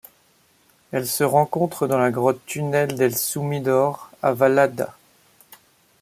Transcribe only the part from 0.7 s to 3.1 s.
Elle se rencontre dans la grotte Tunel